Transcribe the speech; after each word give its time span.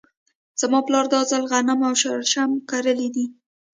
زما 0.61 0.79
پلار 0.87 1.05
دا 1.13 1.21
ځل 1.31 1.43
غنم 1.51 1.79
او 1.87 1.93
شړشم 2.01 2.51
کرلي 2.69 3.07
دي. 3.15 3.25